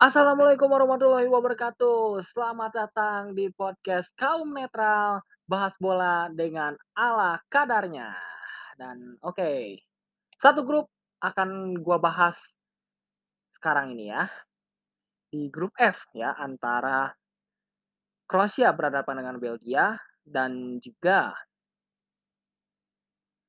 [0.00, 2.24] Assalamualaikum warahmatullahi wabarakatuh.
[2.24, 8.08] Selamat datang di podcast Kaum Netral, bahas bola dengan ala kadarnya.
[8.80, 9.76] Dan oke,
[10.40, 10.88] satu grup
[11.20, 12.40] akan gua bahas
[13.60, 14.24] sekarang ini ya.
[15.28, 17.12] Di grup F ya, antara
[18.24, 21.36] Kroasia berhadapan dengan Belgia dan juga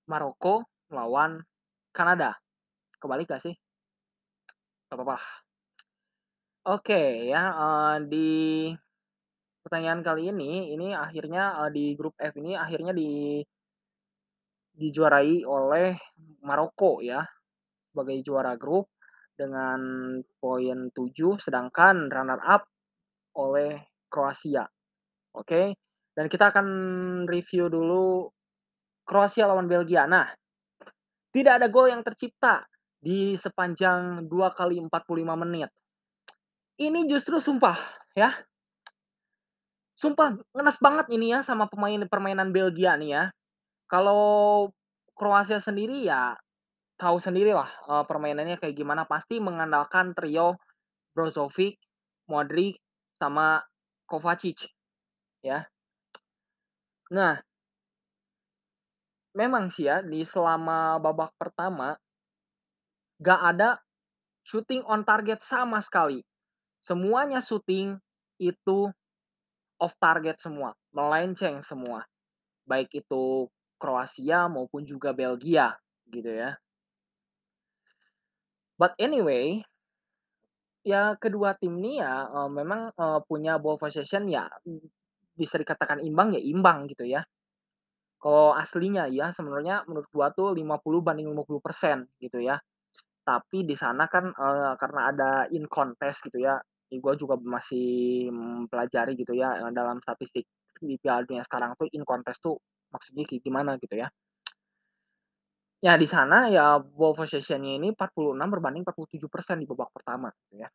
[0.03, 1.39] Maroko melawan
[1.95, 2.35] Kanada.
[2.99, 3.55] Kebalik gak sih?
[4.91, 5.47] Gak apa-apa.
[6.65, 6.93] Oke
[7.33, 8.17] ya, eee, di
[9.63, 13.41] pertanyaan kali ini, ini akhirnya, eee, di grup F ini akhirnya di
[14.75, 15.99] dijuarai oleh
[16.47, 17.19] Maroko ya,
[17.91, 18.87] sebagai juara grup
[19.35, 19.79] dengan
[20.39, 22.63] poin 7, sedangkan runner up
[23.39, 23.81] oleh
[24.11, 24.65] Kroasia,
[25.37, 25.63] oke.
[26.15, 26.67] Dan kita akan
[27.29, 28.27] review dulu
[29.07, 30.05] Kroasia lawan Belgia.
[30.09, 30.27] Nah,
[31.35, 32.63] tidak ada gol yang tercipta
[33.01, 35.71] di sepanjang 2 kali 45 menit.
[36.87, 37.77] Ini justru sumpah
[38.19, 38.29] ya,
[40.01, 43.23] sumpah ngenes banget ini ya sama pemain permainan Belgia nih ya.
[43.91, 44.23] Kalau
[45.17, 46.23] Kroasia sendiri ya
[47.01, 50.57] tahu sendirilah, eee, permainannya kayak gimana, pasti mengandalkan trio
[51.15, 51.75] Brozovic,
[52.31, 52.75] Modric,
[53.19, 53.61] sama
[54.09, 54.59] Kovacic
[55.45, 55.59] ya.
[57.11, 57.41] Nah
[59.39, 61.89] memang sih ya, di selama babak pertama
[63.21, 63.69] nggak ada
[64.49, 66.19] shooting on target sama sekali.
[66.81, 67.97] Semuanya syuting
[68.41, 68.77] itu
[69.85, 72.05] off target semua, melenceng semua.
[72.69, 73.49] Baik itu
[73.81, 75.75] Kroasia maupun juga Belgia,
[76.09, 76.57] gitu ya.
[78.77, 79.63] But anyway,
[80.85, 84.49] ya kedua tim ini ya, eee, memang, eee, punya ball possession ya,
[85.37, 87.21] bisa dikatakan imbang ya imbang gitu ya.
[88.21, 92.61] Kalau aslinya ya sebenarnya menurut gua tuh 50 banding 50% gitu ya.
[93.27, 96.57] Tapi di sana kan, eee, karena ada in contest gitu ya,
[96.97, 100.43] gua juga masih mempelajari gitu ya, dalam statistik
[100.81, 102.57] di Piala Dunia sekarang tuh in contest tuh
[102.91, 104.11] maksudnya kayak gimana gitu ya.
[105.81, 110.69] Ya di sana ya ball possession-nya ini 46 berbanding 47% di babak pertama gitu ya.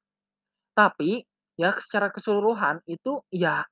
[0.74, 1.22] Tapi,
[1.58, 3.66] ya secara keseluruhan itu ya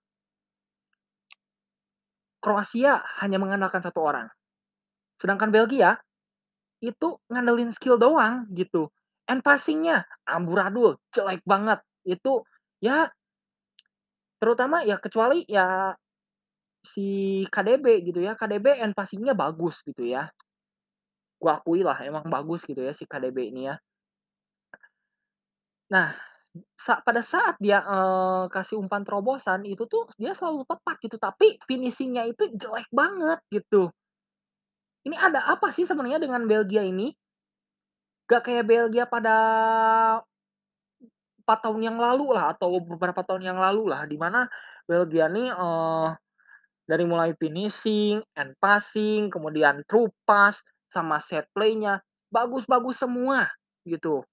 [2.42, 4.26] Kroasia hanya mengandalkan satu orang.
[5.20, 5.98] Sedangkan Belgia,
[6.92, 8.90] itu ngandelin skill doang gitu.
[9.30, 11.80] And passing-nya amburadul, jelek banget.
[12.04, 12.44] Itu
[12.84, 13.08] ya
[14.40, 15.94] terutama ya kecuali ya
[16.84, 17.06] si
[17.54, 20.28] KDB gitu ya, KDB and passing-nya bagus gitu ya.
[21.42, 23.74] Gua akuilah emang bagus gitu ya si KDB ini ya.
[25.92, 26.12] Nah,
[26.78, 31.58] sa pada saat dia, eee, kasih umpan terobosan itu tuh dia selalu tepat gitu, tapi
[31.68, 33.90] finishing-nya itu jelek banget gitu.
[35.04, 37.14] Ini ada apa sih sebenarnya dengan Belgia ini?
[38.28, 39.36] Gak kayak Belgia pada
[41.44, 44.48] 4 tahun yang lalu lah atau beberapa tahun yang lalu lah, di mana
[44.88, 46.08] Belgia nih, eee,
[46.88, 50.60] dari mulai finishing, and passing, kemudian through pass,
[50.92, 52.00] sama set play-nya,
[52.32, 53.48] bagus-bagus semua
[53.84, 54.24] gitu.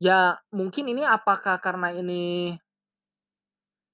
[0.00, 2.56] Ya mungkin ini apakah karena ini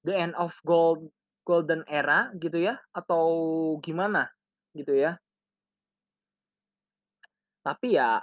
[0.05, 1.15] the end of gold
[1.47, 3.23] golden era gitu ya, atau
[3.83, 4.31] gimana
[4.75, 5.19] gitu ya.
[7.67, 8.19] Tapi ya,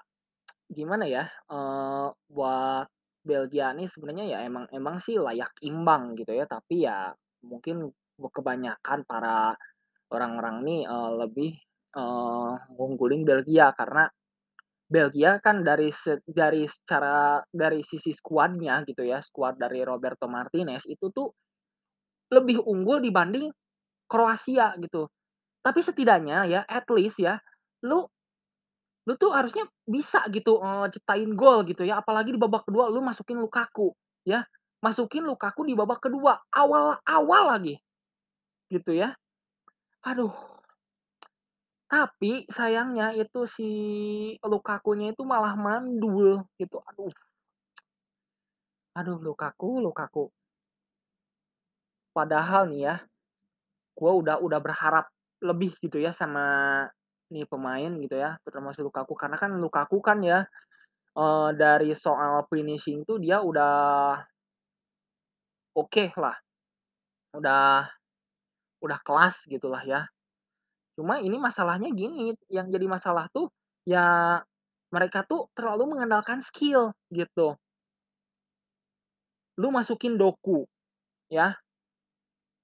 [0.70, 2.88] gimana ya, eee, buat
[3.26, 7.12] Belgia nih sebenarnya ya emang emang sih layak imbang gitu ya, tapi ya
[7.46, 7.90] mungkin
[8.20, 9.56] kebanyakan para
[10.14, 11.52] orang-orang nih, eee, lebih,
[11.98, 14.08] eee, ngunggulin Belgia karena
[14.90, 20.86] Belgia kan dari se dari secara dari sisi skuadnya gitu ya, skuad dari Roberto Martinez
[20.90, 21.30] itu tuh
[22.34, 23.50] lebih unggul dibanding
[24.10, 25.10] Kroasia gitu.
[25.64, 27.38] Tapi setidaknya ya, at least ya,
[27.88, 28.06] lu
[29.10, 33.02] lu tuh harusnya bisa gitu, eee, ciptain gol gitu ya, apalagi di babak kedua lu
[33.02, 33.98] masukin Lukaku
[34.30, 34.46] ya,
[34.86, 37.82] masukin Lukaku di babak kedua, awal-awal lagi,
[38.74, 39.16] gitu ya.
[40.06, 40.34] Aduh.
[41.90, 43.70] Tapi sayangnya itu si
[44.46, 47.10] Lukakunya itu malah mandul gitu, aduh.
[48.98, 50.32] Aduh Lukaku Lukaku.
[52.16, 52.96] Padahal nih ya,
[53.98, 55.06] gua udah udah berharap
[55.44, 56.46] lebih gitu ya sama
[57.34, 60.46] nih pemain gitu ya, terutama si Lukaku, karena kan Lukaku kan ya,
[61.18, 64.18] eee, dari soal finishing tuh dia udah
[65.76, 66.38] oke lah.
[67.36, 67.90] Udah
[68.84, 70.02] udah kelas gitulah ya.
[70.98, 73.50] Cuma ini masalahnya gini, yang jadi masalah tuh,
[73.88, 74.40] ya
[74.94, 77.56] mereka tuh terlalu mengandalkan skill gitu.
[79.62, 80.66] Lu masukin Doku,
[81.30, 81.56] ya.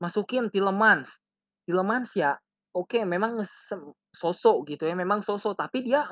[0.03, 1.19] Masukin Tielemans.
[1.67, 2.35] Tielemans ya,
[2.75, 3.81] oke memang sem
[4.13, 6.05] so-so gitu ya, memang so-so, tapi dia,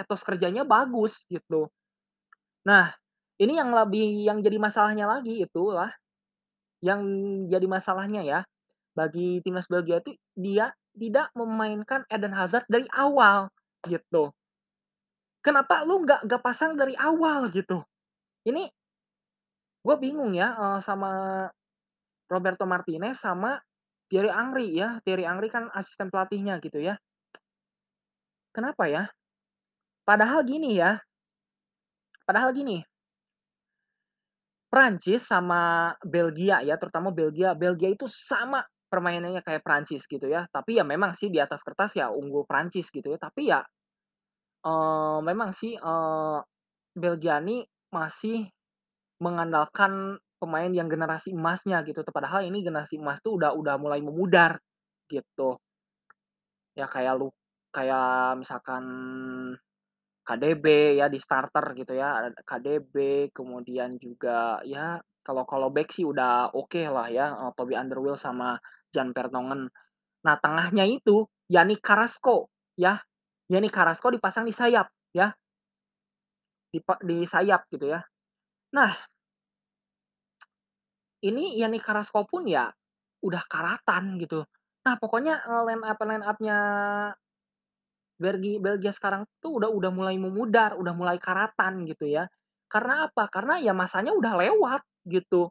[0.00, 1.70] etos kerjanya bagus gitu.
[2.68, 2.92] Nah,
[3.38, 5.94] Ini yang lebih yang jadi masalahnya lagi itulah,
[6.82, 7.02] yang
[7.50, 8.40] jadi masalahnya ya,
[8.98, 13.50] bagi timnas Belgia itu dia tidak memainkan Eden Hazard dari awal,
[13.86, 14.34] gitu.
[15.44, 17.78] Kenapa lu nggak nggak pasang dari awal gitu?
[18.48, 18.64] Ini
[19.84, 20.48] gue bingung ya,
[20.82, 21.10] sama
[22.28, 23.56] Roberto Martinez sama
[24.10, 24.88] Thierry Henry ya.
[25.04, 26.96] Thierry Henry kan asisten pelatihnya gitu ya.
[28.54, 29.02] Kenapa ya?
[30.08, 31.00] Padahal gini ya
[32.28, 32.84] padahal gini
[34.72, 38.60] Prancis sama Belgia ya, terutama Belgia, Belgia itu sama
[38.92, 40.44] permainannya kayak Prancis gitu ya.
[40.52, 43.16] Tapi ya memang sih di atas kertas ya unggul Prancis gitu ya.
[43.20, 43.64] Tapi ya,
[44.66, 46.38] eee, memang sih, eee,
[46.98, 47.62] Belgia nih
[47.94, 48.48] masih
[49.24, 54.58] mengandalkan pemain yang generasi emasnya gitu padahal ini generasi emas tuh udah udah mulai memudar,
[55.10, 55.58] gitu.
[56.78, 57.28] Ya kayak lu
[57.74, 58.84] kayak misalkan
[60.26, 62.94] KDB ya di starter gitu ya, KDB,
[63.34, 68.56] kemudian juga ya kalau kalau bek sih udah oke lah ya, eee, Toby Alderweireld sama
[68.94, 69.68] Jan Vertonghen.
[70.26, 73.00] Nah tengahnya itu Yannick Carrasco ya,
[73.52, 75.34] Yannick Carrasco dipasang di sayap ya.
[76.74, 78.00] Di di sayap gitu ya.
[78.76, 78.92] Nah
[81.24, 82.70] ini Yannick Carrasco pun ya
[83.24, 84.46] udah karatan gitu.
[84.86, 86.58] Nah pokoknya, line up line up-nya
[88.18, 92.26] Belgi Belgia sekarang tuh udah udah mulai memudar, udah mulai karatan gitu ya.
[92.66, 93.30] Karena apa?
[93.30, 95.50] Karena ya masanya udah lewat gitu.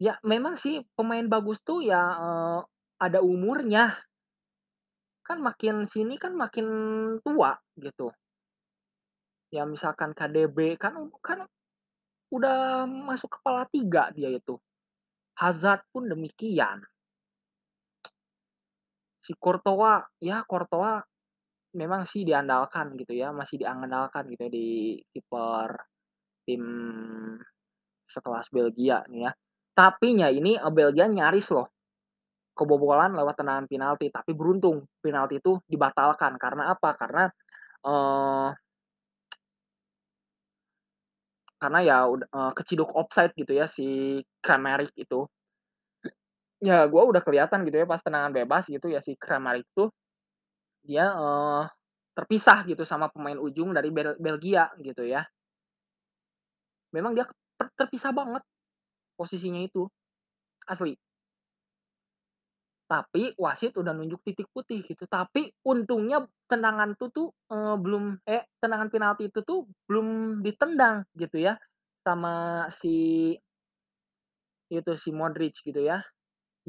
[0.00, 2.58] Ya memang sih pemain bagus tuh ya, eee,
[3.02, 3.98] ada umurnya.
[5.26, 6.66] Kan makin sini kan makin
[7.24, 8.10] tua gitu.
[9.52, 10.92] Ya misalkan KDB kan
[11.24, 11.48] kan
[12.32, 14.56] udah masuk kepala 3 dia itu.
[15.40, 16.84] Hazard pun demikian.
[19.24, 21.02] Si Courtois, ya Courtois
[21.76, 24.68] memang sih diandalkan gitu ya, masih diandalkan gitu ya di
[25.12, 25.70] kiper
[26.46, 26.64] tim
[28.08, 29.32] sekelas Belgia nih ya.
[29.76, 31.68] Tapi ya ini, eee, Belgia nyaris loh
[32.56, 36.36] kebobolan lewat tendangan penalti, tapi beruntung penalti itu dibatalkan.
[36.40, 36.90] Karena apa?
[36.98, 37.24] Karena,
[37.86, 38.48] eee
[41.62, 43.84] karena ya ud eee, keciduk offside gitu ya si
[44.44, 45.26] Kramaric itu.
[46.62, 49.94] Ya gua udah kelihatan gitu ya pas tendangan bebas gitu ya si Kramaric tuh,
[50.86, 51.62] dia, eee,
[52.18, 55.26] terpisah gitu sama pemain ujung dari Bel Belgia gitu ya.
[56.94, 57.28] Memang dia
[57.58, 58.40] ter terpisah banget
[59.18, 59.88] posisinya itu,
[60.68, 60.96] asli.
[62.88, 68.48] Tapi wasit udah nunjuk titik putih gitu, tapi untungnya tendangan itu tuh, eee, belum eh,
[68.64, 71.60] tendangan penalti itu tuh belum ditendang gitu ya,
[72.00, 73.36] sama si
[74.72, 76.04] itu si Modric gitu ya.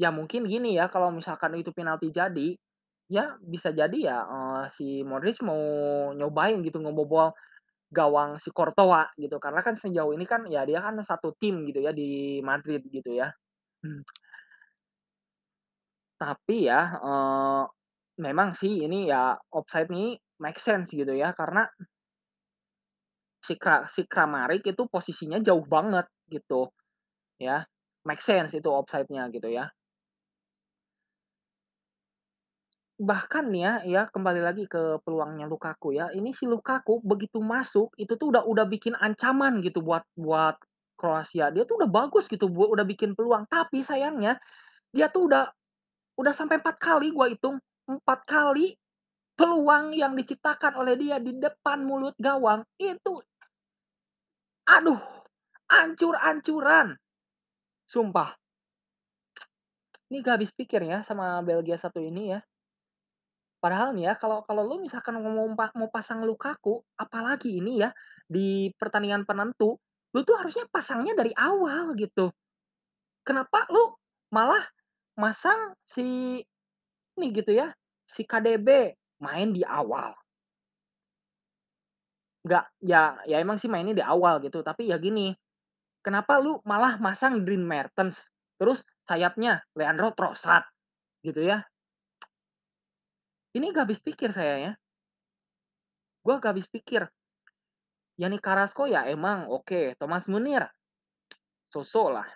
[0.00, 2.56] Ya mungkin gini ya, kalau misalkan itu penalti jadi,
[3.12, 5.60] ya bisa jadi ya, eee, si Modric mau
[6.16, 7.32] nyobain gitu ngebobol
[7.92, 11.80] gawang si Courtois gitu, karena kan sejauh ini kan ya dia kan satu tim gitu
[11.84, 13.30] ya di Madrid gitu ya.
[13.86, 14.02] Mmm.
[16.20, 17.62] Tapi ya, eee,
[18.20, 21.64] memang sih ini ya offside nih make sense gitu ya, karena
[23.46, 26.68] si Kra si Kramaric itu posisinya jauh banget gitu
[27.40, 27.64] ya,
[28.08, 29.66] make sense itu offside-nya gitu ya.
[33.00, 38.12] Bahkan ya ya kembali lagi ke peluangnya Lukaku ya, ini si Lukaku begitu masuk, itu
[38.20, 40.60] tuh udah udah bikin ancaman gitu buat buat
[41.00, 41.48] Kroasia.
[41.48, 44.36] Dia tuh udah bagus gitu, bu udah bikin peluang, tapi sayangnya
[44.94, 45.44] dia tuh udah
[46.20, 47.56] udah sampai 4 kali gua hitung,
[47.88, 48.76] 4 kali
[49.32, 53.16] peluang yang diciptakan oleh dia di depan mulut gawang, itu
[54.68, 55.00] aduh,
[55.66, 56.94] ancur-ancuran,
[57.88, 58.36] sumpah.
[60.10, 62.40] Ini gak habis pikir ya sama Belgia satu ini ya.
[63.60, 67.90] Padahal nih ya, kalau kalau lu misalkan mau mau pasang Lukaku, apalagi ini ya,
[68.26, 69.76] di pertandingan penentu,
[70.14, 72.32] lu tuh harusnya pasangnya dari awal gitu.
[73.22, 73.94] Kenapa lu
[74.34, 74.64] malah
[75.20, 76.40] masang si
[77.18, 77.70] ini gitu ya,
[78.08, 80.16] si KDB main di awal.
[82.44, 85.36] Nggak ya ya emang sih mainnya di awal gitu, tapi ya gini,
[86.00, 90.64] kenapa lu malah masang Dries Mertens, terus sayapnya Leandro Trossard
[91.24, 91.64] gitu ya.
[93.54, 94.72] Ini gak habis pikir saya ya.
[96.24, 97.10] Gua gak habis pikir.
[98.20, 100.68] Yannick Carrasco ya emang oke, Thomas Muller
[101.72, 102.28] so-so lah.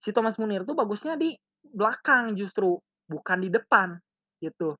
[0.00, 2.78] Si Thomas Muller tuh bagusnya di belakang justru,
[3.10, 3.96] bukan di depan,
[4.42, 4.76] gitu.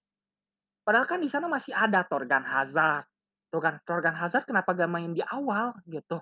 [0.84, 3.06] Padahal kan di sana masih ada Thorgan Hazard,
[3.52, 6.20] tuh kan, Thorgan Hazard kenapa gak main di awal gitu.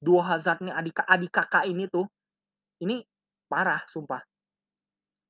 [0.00, 2.06] Duo Hazard nih adik adik kakak ini tuh,
[2.84, 3.02] ini
[3.50, 4.22] parah sumpah.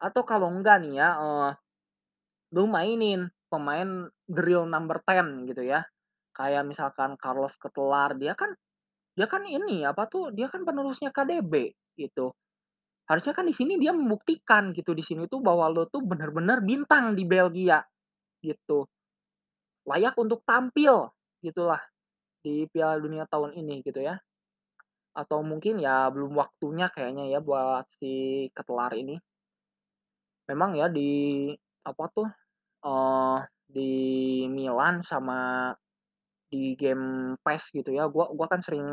[0.00, 1.48] Atau kalau enggak nih ya, eee,
[2.56, 5.86] lu mainin pemain real number 10 gitu ya.
[6.36, 8.52] Kayak misalkan Carlos Ketelaar, dia kan
[9.18, 12.32] dia kan ini, apa tuh, dia kan penerusnya KDB, gitu.
[13.08, 17.16] Harusnya kan di sini dia membuktikan gitu, di sini tuh bahwa lo tuh bener-bener bintang
[17.16, 17.80] di Belgia,
[18.44, 18.86] gitu.
[19.86, 21.12] Layak untuk tampil,
[21.44, 21.78] gitulah,
[22.44, 24.18] di Piala Dunia tahun ini, gitu ya.
[25.16, 29.20] Atau mungkin ya belum waktunya kayaknya ya buat si Ketelaar ini.
[30.48, 31.52] Memang ya di,
[31.84, 32.24] apa tuh,
[32.84, 33.38] eee,
[33.68, 33.92] di
[34.52, 35.72] Milan sama
[36.52, 38.86] di game PES gitu ya, gua gua kan sering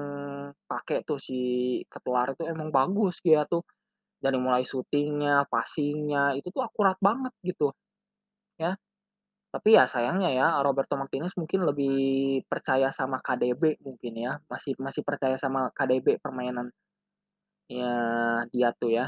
[0.69, 1.35] pakai tuh si
[1.91, 3.63] Ketelaar itu emang bagus dia tuh.
[4.23, 7.75] Dari mulai syuting-nya, passing-nya, itu tuh akurat banget gitu,
[8.61, 8.75] ya.
[9.53, 11.95] Tapi ya sayangnya ya, Roberto Martinez mungkin lebih
[12.51, 16.69] percaya sama KDB mungkin ya, masih masih percaya sama KDB permainan
[17.71, 17.89] ya
[18.53, 19.05] dia tuh ya.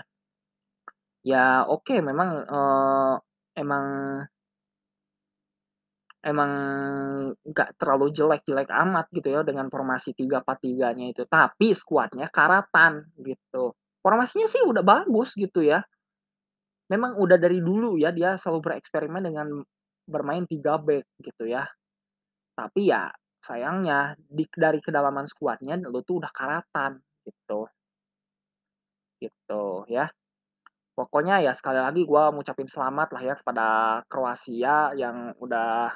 [1.26, 3.14] Ya oke memang, eee,
[3.62, 3.86] emang
[6.26, 6.52] emang
[7.46, 13.74] nggak terlalu jelek-jelek amat gitu ya dengan formasi 3-4-3-nya itu, tapi skuadnya karatan gitu.
[14.08, 15.84] Formasinya sih udah bagus gitu ya.
[16.88, 19.48] Memang udah dari dulu ya dia selalu bereksperimen dengan
[20.08, 21.68] bermain 3 back gitu ya.
[22.56, 23.12] Tapi ya
[23.44, 27.68] sayangnya di dari kedalaman skuadnya lu tuh udah karatan gitu.
[29.20, 30.08] Gitu ya.
[30.96, 33.68] Pokoknya ya sekali lagi gua ngucapin selamat lah ya kepada
[34.08, 35.92] Kroasia yang udah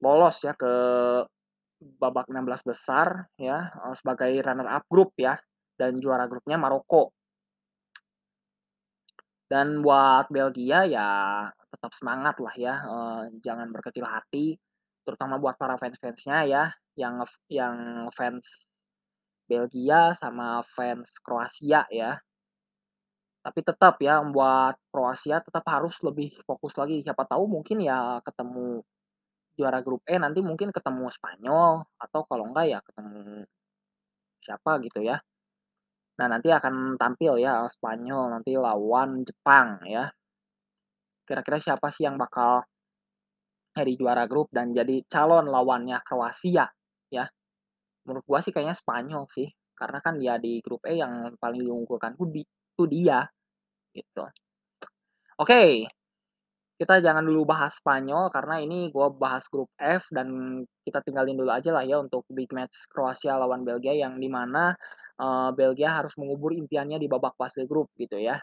[0.00, 0.72] lolos ya ke
[1.80, 5.36] babak 16 besar ya, eee, sebagai runner up grup ya,
[5.80, 7.02] dan juara grupnya Maroko.
[9.50, 11.08] Dan buat Belgia ya
[11.72, 14.54] tetap semangat lah ya, eee, jangan berkecil hati,
[15.06, 16.64] terutama buat para fans-fans-nya ya,
[16.98, 17.14] yang
[17.50, 17.76] yang
[18.14, 18.46] fans
[19.50, 22.20] Belgia sama fans Kroasia ya.
[23.44, 28.84] Tapi tetap ya buat Kroasia tetap harus lebih fokus lagi, siapa tahu mungkin ya ketemu
[29.58, 33.44] juara grup E nanti mungkin ketemu Spanyol atau kalau enggak ya ketemu
[34.44, 35.22] siapa gitu ya.
[36.20, 40.04] Nah nanti akan tampil ya Spanyol nanti lawan Jepang ya.
[41.24, 42.60] Kira-kira siapa sih yang bakal
[43.72, 46.68] jadi juara grup dan jadi calon lawannya Kroasia
[47.08, 47.24] ya.
[48.04, 52.18] Menurut gua sih kayaknya Spanyol sih, karena kan dia di grup E yang paling diunggulkan
[52.18, 52.42] tuh di
[52.74, 53.22] tuh dia,
[53.94, 54.24] gitu.
[55.38, 55.86] Oke,
[56.80, 61.52] kita jangan dulu bahas Spanyol karena ini gua bahas grup F dan kita tinggalin dulu
[61.54, 64.26] aja lah ya untuk big match Kroasia lawan Belgia yang di
[65.20, 68.40] eee, Belgia harus mengubur impiannya di babak fase grup gitu ya.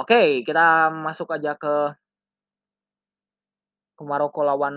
[0.00, 1.94] Oke, kita masuk aja ke
[3.98, 4.76] ke Maroko lawan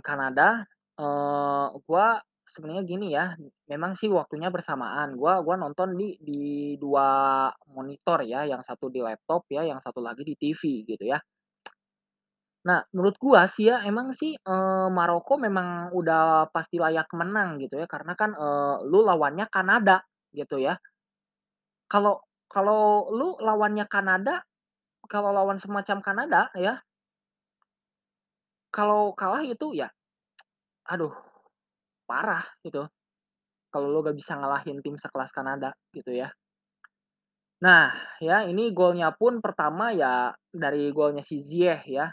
[0.00, 0.64] Kanada,
[0.96, 2.16] eee, gua
[2.48, 3.36] sebenarnya gini ya,
[3.68, 5.12] memang sih waktunya bersamaan.
[5.20, 6.40] Gua gua nonton di di
[6.80, 11.20] 2 monitor ya, yang satu di laptop ya, yang satu lagi di TV gitu ya.
[12.62, 17.74] Nah, menurut gua sih ya, emang sih, eee, Maroko memang udah pasti layak menang gitu
[17.82, 19.98] ya, karena kan, eee, lu lawannya Kanada
[20.34, 20.80] gitu ya.
[21.88, 24.44] Kalau kalau lu lawannya Kanada,
[25.08, 26.80] kalau lawan semacam Kanada ya
[28.72, 29.92] kalau kalah itu ya,
[30.88, 31.12] aduh
[32.08, 32.88] parah gitu,
[33.72, 36.32] kalau lu nggak bisa ngalahin tim sekelas Kanada gitu ya.
[37.62, 42.10] Nah, ya ini golnya pun pertama ya dari golnya si Ziyech ya.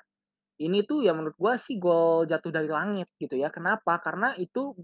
[0.60, 3.50] Ini tuh ya menurut gua sih gol jatuh dari langit gitu ya.
[3.50, 3.98] Kenapa?
[4.04, 4.76] Karena itu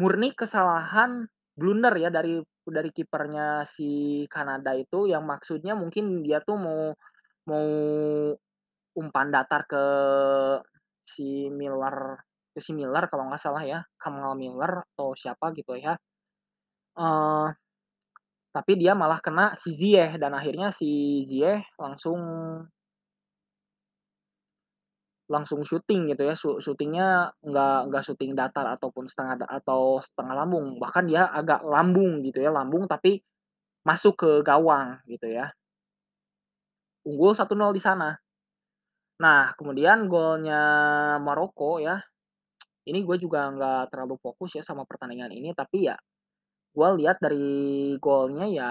[0.00, 6.56] murni kesalahan blunder ya dari dari kipernya si Kanada itu yang maksudnya mungkin dia tuh
[6.58, 6.82] mau
[7.50, 7.68] mau
[8.94, 9.84] umpan datar ke
[11.04, 11.96] si Miller
[12.54, 15.98] ke si Miller kalau nggak salah ya, Kamal Miller atau siapa gitu ya.
[16.98, 17.48] Eee,
[18.54, 22.20] tapi dia malah kena si Ziyech dan akhirnya si Ziyech langsung
[25.34, 27.08] langsung syuting gitu ya, syutingnya
[27.42, 32.50] nggak nggak syuting datar ataupun setengah atau setengah lambung, bahkan dia agak lambung gitu ya,
[32.54, 33.20] lambung tapi
[33.88, 35.52] masuk ke gawang gitu ya.
[37.04, 38.16] Unggul 1-0 di sana.
[39.22, 40.58] Nah, kemudian golnya
[41.22, 42.02] Maroko ya,
[42.90, 45.96] ini gue juga nggak terlalu fokus ya sama pertandingan ini, tapi ya
[46.76, 48.70] gue lihat dari golnya ya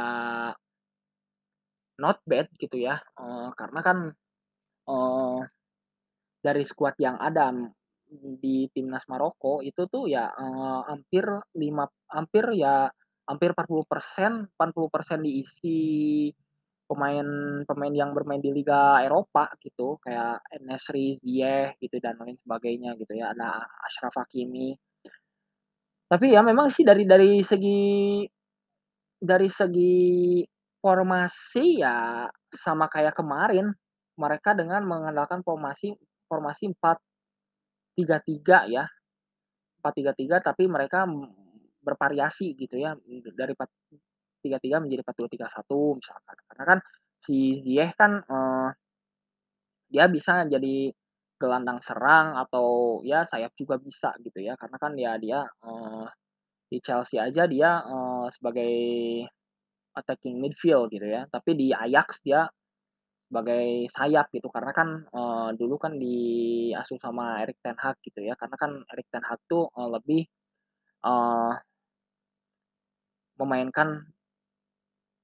[2.01, 3.97] not bad gitu ya, eee, karena kan,
[4.89, 5.39] eee,
[6.43, 7.55] dari skuad yang ada
[8.43, 11.25] di timnas Maroko itu tuh ya, eee, hampir
[11.57, 12.91] lima hampir ya
[13.29, 16.27] hampir 40%, 40% diisi
[16.89, 23.13] pemain-pemain yang bermain di liga Eropa gitu, kayak En-Nesyri, Ziyech gitu dan lain sebagainya gitu
[23.17, 24.75] ya, ada Achraf Hakimi.
[26.11, 27.81] Tapi ya memang sih dari dari segi
[29.17, 30.43] dari segi
[30.83, 33.71] formasi ya sama kayak kemarin,
[34.19, 35.95] mereka dengan mengandalkan formasi
[36.33, 36.73] formasi
[37.77, 38.85] 4-3-3 ya.
[39.81, 41.05] 4-3-3 tapi mereka
[41.83, 42.95] bervariasi gitu ya,
[43.35, 46.37] dari 4-3-3 menjadi 4-2-3-1 misalkan.
[46.49, 46.79] Karena kan
[47.23, 48.69] si Ziyech kan, eee,
[49.93, 50.91] dia bisa jadi
[51.39, 56.05] gelandang serang atau ya sayap juga bisa gitu ya, karena kan ya dia, eee,
[56.71, 58.73] di Chelsea aja dia, eee, sebagai
[59.97, 62.45] attacking midfield gitu ya, tapi di Ajax dia
[63.33, 68.37] sebagai sayap gitu, karena kan, eee, dulu kan diasuh sama Erik ten Hag gitu ya,
[68.37, 70.21] karena kan Erik ten Hag tuh, eee, lebih,
[71.05, 71.53] eee
[73.39, 74.05] memainkan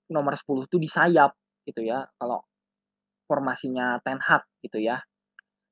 [0.10, 1.38] nomor 10 tuh di sayap
[1.70, 2.42] gitu ya, kalau
[3.30, 5.00] formasinya ten Hag gitu ya.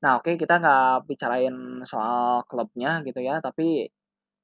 [0.03, 3.89] Nah oke kita nggak bicarain soal klubnya gitu ya, tapi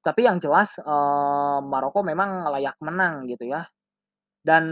[0.06, 3.66] tapi yang jelas, eee, Maroko memang layak menang gitu ya.
[4.44, 4.66] Dan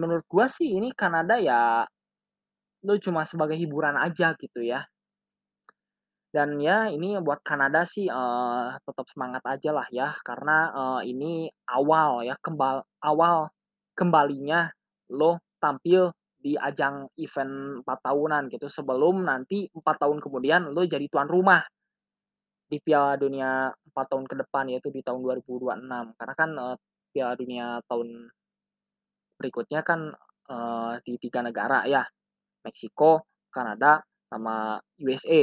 [0.00, 1.84] menurut gua sih ini Kanada ya,
[2.86, 4.86] lu cuma sebagai hiburan aja gitu ya.
[6.32, 11.32] Dan ya ini buat Kanada sih, eee, tetap semangat ajalah ya, karena, eee, ini
[11.68, 13.52] awal ya, kembal awal
[13.92, 14.72] kembalinya
[15.12, 16.08] lo tampil
[16.40, 21.60] di ajang event 4 tahunan gitu, sebelum nanti 4 tahun kemudian lo jadi tuan rumah
[22.70, 26.04] di Piala Dunia 4 tahun ke depan, yaitu di tahun 2026.
[26.18, 26.76] Karena kan, eee,
[27.12, 28.32] Piala Dunia tahun
[29.40, 30.00] berikutnya kan,
[30.50, 32.02] eee, di 3 negara ya,
[32.64, 35.42] Meksiko, Kanada, sama USA.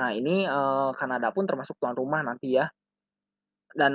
[0.00, 2.66] Nah ini, eee, Kanada pun termasuk tuan rumah nanti ya.
[3.70, 3.94] Dan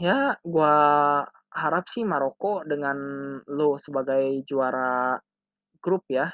[0.00, 0.74] ya gua
[1.52, 2.96] harap sih Maroko dengan
[3.52, 5.20] lo sebagai juara
[5.82, 6.32] grup ya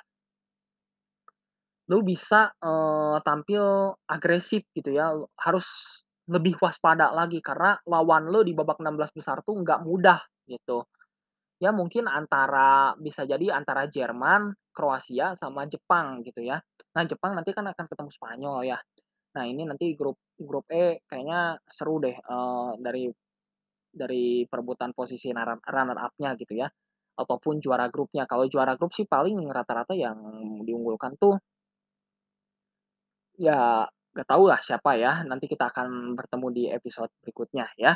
[1.89, 5.09] lu bisa, eee, tampil agresif gitu ya,
[5.41, 5.65] harus
[6.29, 10.85] lebih waspada lagi karena lawan lu di babak 16 besar tuh nggak mudah gitu.
[11.63, 16.63] Ya mungkin antara bisa jadi antara Jerman, Kroasia, sama Jepang gitu ya.
[16.95, 18.79] Nah Jepang nanti kan akan ketemu Spanyol ya.
[19.37, 23.05] Nah ini nanti grup grup E kayaknya seru deh, eee, dari
[23.93, 26.69] dari perebutan posisi runner up-nya gitu ya,
[27.19, 28.25] ataupun juara grupnya.
[28.31, 30.19] Kalau juara grup sih paling rata-rata yang
[30.67, 31.37] diunggulkan tuh
[33.39, 37.95] ya nggak tahu lah siapa ya, nanti kita akan bertemu di episode berikutnya ya.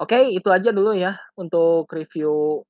[0.00, 2.64] Oke itu aja dulu ya untuk review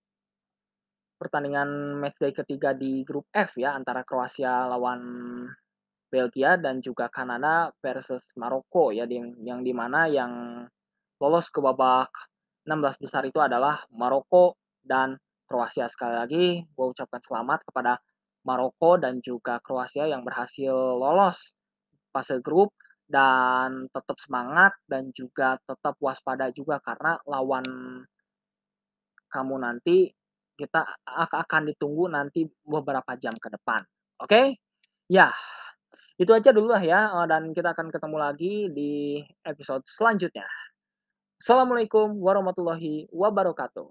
[1.22, 5.00] pertandingan matchday ketiga di grup F ya, antara Kroasia lawan
[6.10, 10.66] Belgia dan juga Kanada versus Maroko ya, yang yang di mana yang
[11.22, 12.10] lolos ke babak
[12.66, 15.14] 16 besar itu adalah Maroko dan
[15.46, 15.86] Kroasia.
[15.86, 18.02] Sekali lagi gue ucapkan selamat kepada
[18.42, 21.54] Maroko dan juga Kroasia yang berhasil lolos
[22.10, 22.74] fase grup
[23.06, 27.64] dan tetap semangat dan juga tetap waspada juga karena lawan
[29.32, 30.12] kamu nanti
[30.54, 30.84] kita
[31.32, 33.80] akan ditunggu nanti beberapa jam ke depan.
[34.22, 34.60] Oke?
[35.10, 35.34] Ya,
[36.16, 40.46] itu aja dulu lah ya, dan kita akan ketemu lagi di episode selanjutnya.
[41.42, 43.90] Assalamualaikum warahmatullahi wabarakatuh.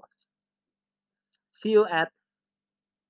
[1.52, 2.10] See you at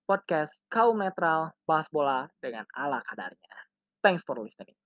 [0.09, 3.55] podcast Kaum Netral Bahas Bola dengan ala kadarnya.
[4.01, 4.80] Thanks for listening.